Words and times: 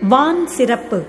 வான் 0.00 0.46
சிறப்பு. 0.46 1.02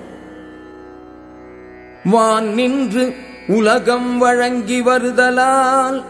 வான் 2.04 2.46
நின்று 2.46 3.14
உலகம் 3.48 4.18
வழங்கி 4.18 4.82
வருதலால் 4.82 6.04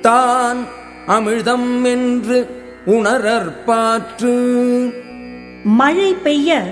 தான் 0.00 0.66
அமிழ்தம் 1.06 1.84
என்று 1.84 2.46
உணரற்பாற்று 2.86 4.34
மழை 5.64 6.14
பெய்ய 6.14 6.62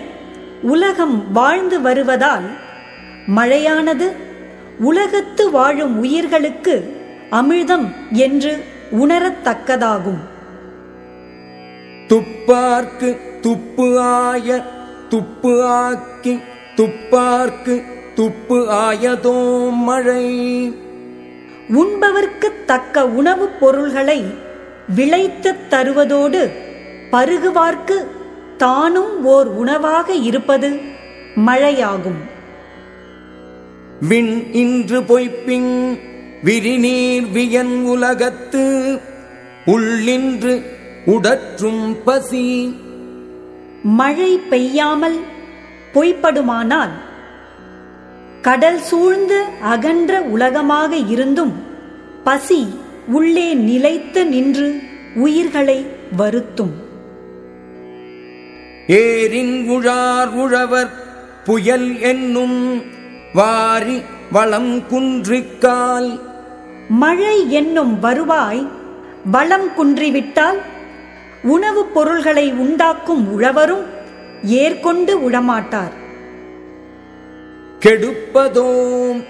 உலகம் 0.63 1.33
வாழ்ந்து 1.33 1.81
வருவதால் 1.81 2.51
மழையானது 3.37 4.13
உலகத்து 4.79 5.51
வாழும் 5.51 5.99
உயிர்களுக்கு 5.99 6.97
அமிழ்தம் 7.31 7.89
என்று 8.13 8.65
உணரத்தக்கதாகும். 8.91 10.21
துப்பார்க்கு 12.09 13.19
துப்பு 13.41 14.01
ஆய 14.01 14.81
துப்பு 15.13 15.65
ஆக்கி 15.65 16.41
துப்பார்க்கு 16.77 17.83
துப்பு 18.15 18.71
ஆயதோ 18.71 19.71
மழை. 19.73 20.69
உண்பவர்க்குத் 21.69 22.65
தக்க 22.67 23.07
உணவுப் 23.07 23.61
பொருள்களை 23.61 24.25
விளைத்துத் 24.97 25.71
தருவதோடு 25.71 26.51
பருகுவார்க்கு 27.13 28.07
தானும் 28.57 29.25
ஓர் 29.25 29.47
உணவாக 29.47 30.13
இருப்பது 30.13 30.81
மழையாகும். 31.37 32.31
விண் 34.09 34.43
இன்று 34.53 35.01
பொய்ப்பிங் 35.01 35.99
விரிநீர் 36.43 37.27
வியன் 37.27 37.83
உலகத்து 37.83 38.99
உள்ளின்று 39.67 40.63
உடற்றும் 41.07 41.97
பசி. 42.05 42.77
மழை 43.83 44.41
பெய்யாமல் 44.51 45.19
பொய்ப்படுமானால் 45.95 46.91
கடல் 48.43 48.81
சூழ்ந்து 48.81 49.45
அகன்ற 49.63 50.23
உலகமாக 50.23 50.97
இருந்தும் 50.97 51.53
பசி 52.25 52.75
உள்ளே 53.07 53.55
நிலைத்து 53.55 54.27
நின்று 54.27 54.81
உயிர்களை 55.15 55.87
வருத்தும். 56.17 56.73
ஏரின் 58.87 59.69
உழார் 59.69 60.29
உழவர் 60.29 60.91
புயல் 61.45 62.01
என்னும் 62.01 62.83
வாரி 63.35 64.03
வளம் 64.33 64.83
குன்றிக்கால். 64.91 66.21
மழை 66.89 67.51
என்னும் 67.51 68.01
வருவாய் 68.01 68.69
வளம் 69.31 69.69
குன்றிவிட்டால் 69.77 70.59
உணவுப் 71.43 71.95
பொருள்களை 71.95 72.53
உண்டாக்கும் 72.53 73.25
உழவரும் 73.35 73.87
ஏற்கொண்டு 74.43 75.31
உழமாட்டார் 75.31 75.95
கெடுப்பதோம் 77.81 79.21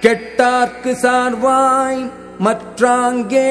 கெட்டார்க்கு 0.00 0.92
சார்வாய் 1.02 2.10
மற்றாங்கே 2.38 3.50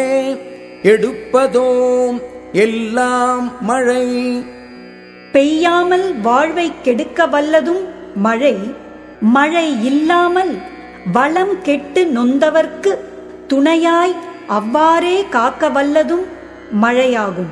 எடுப்பதோம் 0.83 2.21
எல்லாம் 2.51 3.51
மழை. 3.61 4.07
பெய்யாமல் 5.31 6.19
வாழ்வை 6.21 6.71
கெடுக்க 6.83 7.27
வல்லதும் 7.27 7.83
மழை 8.15 8.55
மழை 9.19 9.85
இல்லாமல் 9.85 10.53
வளம் 11.13 11.61
கெட்டு 11.61 12.05
நொந்தவர்க்கு 12.05 12.93
துணையாய் 13.47 14.15
அவ்வாறே 14.47 15.25
காக்க 15.29 15.69
வல்லதும் 15.69 16.25
மழையாகும். 16.81 17.51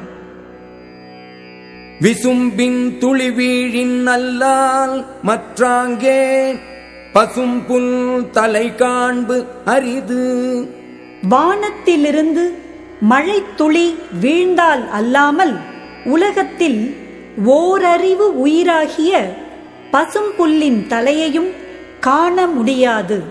விசும்பின் 2.04 2.98
துளி 2.98 3.30
வீழின் 3.30 4.08
அல்லால் 4.08 5.06
மற்றாங்கே 5.24 6.22
பசும்புல் 7.14 8.32
தலை 8.32 8.76
காண்பு 8.76 9.46
அரிது. 9.66 10.24
வானத்திலிருந்து 11.30 12.46
மழை 13.02 13.44
துளி 13.56 13.96
வீழ்ந்தால் 14.22 14.90
அல்லாமல் 14.90 15.56
உலகத்தில் 16.06 16.81
ஓரறிவு 17.46 18.28
உயிராகிய 18.48 19.22
பசும்புல்லின் 19.92 20.88
தலையையும் 20.88 21.52
காண 22.00 22.48
முடியாது. 22.48 23.24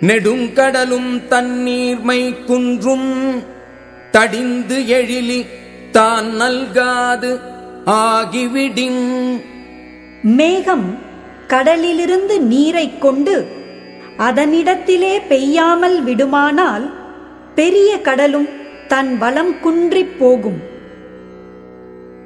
நெடுங்கடலும் 0.00 1.12
தண்ணீர்மை 1.28 2.44
குன்றும் 2.44 3.10
தடிந்து 4.10 4.78
எழிலி 4.98 5.46
தான் 5.94 6.26
நல்காது 6.40 7.40
ஆகிவிடின். 7.86 9.40
மேகம் 10.22 10.98
கடலிலிருந்து 11.46 12.40
நீரைக் 12.40 13.00
கொண்டு 13.00 13.46
அதனிடத்திலே 14.18 15.20
பெய்யாமல் 15.28 16.02
விடுமானால் 16.02 16.92
பெரிய 17.54 18.00
கடலும் 18.00 18.48
தன் 18.88 19.18
வளம் 19.18 19.54
குன்றிப் 19.64 20.18
போகும். 20.18 20.60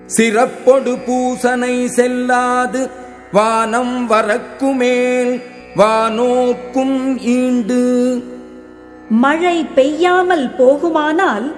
சிறப்பொடு 0.07 0.99
பூசனை 1.07 1.87
செல்லாது 1.87 2.91
வானம் 3.33 4.11
வரக்குமேல் 4.11 5.43
வானோக்கும் 5.77 7.19
ஈண்டு. 7.19 7.83
மழை 9.09 9.65
பெய்யாமல் 9.75 10.55
போகுமானால் 10.59 11.55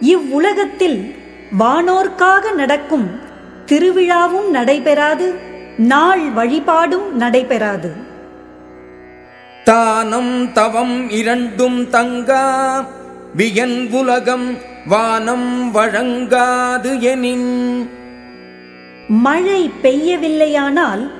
இவ்வுலகத்தில் 0.00 1.24
வானோர்க்காக 1.58 2.54
நடக்கும் 2.54 3.20
திருவிழாவும் 3.66 4.48
நடைபெறாது 4.50 5.34
நாள் 5.76 6.30
வழிபாடும் 6.30 7.16
நடைபெறாது. 7.16 7.90
தானம் 9.64 10.52
தவம் 10.52 11.10
இரண்டும் 11.10 11.88
தங்கா 11.90 12.44
வியன் 13.36 13.90
உலகம் 13.90 14.56
வானம் 14.86 15.70
வழங்காது 15.70 17.00
எனின். 17.00 17.90
மழை 19.08 19.70
பெய்யவில்லையானால் 19.82 21.10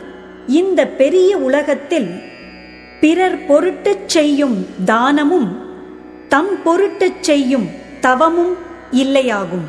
இந்த 0.47 0.87
பெரிய 0.87 1.39
உலகத்தில் 1.39 2.11
பிறர் 3.01 3.47
பொருட்டுச் 3.47 4.09
செய்யும் 4.09 4.67
தானமும் 4.85 5.57
தம் 6.29 6.63
பொருட்டுச் 6.65 7.23
செய்யும் 7.23 7.69
தவமும் 8.01 8.57
இல்லையாகும். 8.93 9.67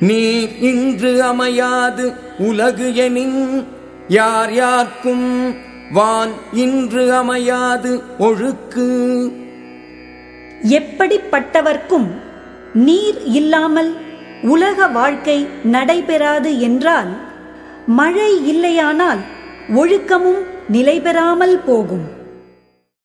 நீர் 0.00 0.58
இன்று 0.60 1.22
அமையாது 1.22 2.12
உலகு 2.38 2.94
எனின் 2.94 3.66
யார் 4.08 4.52
யார்க்கும் 4.52 5.56
வான் 5.92 6.30
இன்று 6.52 7.12
அமையாது 7.12 8.02
ஒழுக்கு. 8.18 8.86
எப்படிப்பட்டவர்க்கும் 10.62 12.06
நீர் 12.74 13.24
இல்லாமல் 13.24 13.96
உலக 14.42 14.86
வாழ்க்கை 14.86 15.46
நடைபெறாது 15.62 16.60
என்றால் 16.60 17.08
மழை 17.86 18.56
இல்லையானால் 18.56 19.18
ஒழுக்கமும் 19.74 20.42
நிலைபெறாமல் 20.68 21.58
போகும். 21.64 22.17